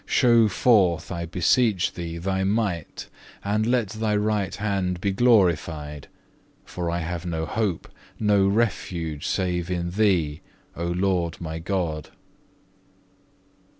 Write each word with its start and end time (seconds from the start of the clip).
Show 0.07 0.47
forth, 0.47 1.11
I 1.11 1.27
beseech 1.27 1.93
Thee, 1.93 2.17
Thy 2.17 2.43
might, 2.43 3.07
and 3.43 3.67
let 3.67 3.89
Thy 3.89 4.15
right 4.15 4.55
hand 4.55 4.99
be 4.99 5.11
glorified, 5.11 6.07
for 6.65 6.89
I 6.89 7.01
have 7.01 7.23
no 7.23 7.45
hope, 7.45 7.87
no 8.19 8.47
refuge, 8.47 9.27
save 9.27 9.69
in 9.69 9.91
Thee, 9.91 10.41
O 10.75 10.87
Lord 10.87 11.39
my 11.39 11.59
God. 11.59 12.09